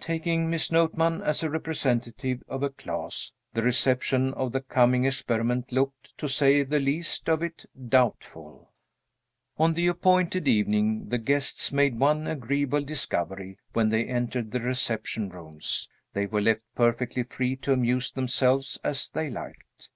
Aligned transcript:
Taking 0.00 0.50
Miss 0.50 0.70
Notman 0.70 1.22
as 1.22 1.42
representative 1.42 2.42
of 2.46 2.62
a 2.62 2.68
class, 2.68 3.32
the 3.54 3.62
reception 3.62 4.34
of 4.34 4.52
the 4.52 4.60
coming 4.60 5.06
experiment 5.06 5.72
looked, 5.72 6.14
to 6.18 6.28
say 6.28 6.62
the 6.62 6.78
least 6.78 7.26
of 7.26 7.42
it, 7.42 7.64
doubtful. 7.88 8.70
On 9.56 9.72
the 9.72 9.86
appointed 9.86 10.46
evening, 10.46 11.08
the 11.08 11.16
guests 11.16 11.72
made 11.72 11.98
one 11.98 12.26
agreeable 12.26 12.82
discovery 12.82 13.56
when 13.72 13.88
they 13.88 14.04
entered 14.04 14.50
the 14.50 14.60
reception 14.60 15.30
rooms. 15.30 15.88
They 16.12 16.26
were 16.26 16.42
left 16.42 16.64
perfectly 16.74 17.22
free 17.22 17.56
to 17.56 17.72
amuse 17.72 18.10
themselves 18.10 18.78
as 18.84 19.08
they 19.08 19.30
liked. 19.30 19.88